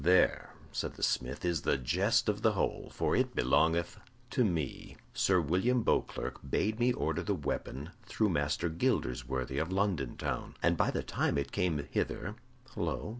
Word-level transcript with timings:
"There," 0.03 0.49
said 0.71 0.95
the 0.95 1.03
smith, 1.03 1.45
"is 1.45 1.61
the 1.61 1.77
jest 1.77 2.27
of 2.27 2.41
the 2.41 2.53
whole, 2.53 2.89
for 2.91 3.15
it 3.15 3.35
belongeth 3.35 3.99
to 4.31 4.43
me. 4.43 4.97
Sir 5.13 5.39
William 5.39 5.83
Beauclerk 5.83 6.39
bade 6.43 6.79
me 6.79 6.91
order 6.91 7.21
the 7.21 7.35
weapon 7.35 7.91
through 8.07 8.29
Master 8.29 8.67
Gildersworthy, 8.67 9.61
of 9.61 9.71
London 9.71 10.17
town, 10.17 10.55
and 10.63 10.75
by 10.75 10.89
the 10.89 11.03
time 11.03 11.37
it 11.37 11.51
came 11.51 11.87
hither, 11.91 12.33
lo! 12.75 13.09